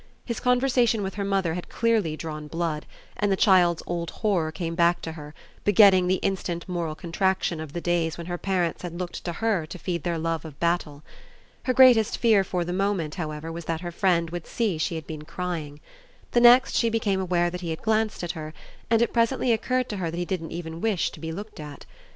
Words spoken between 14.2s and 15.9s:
would see she had been crying.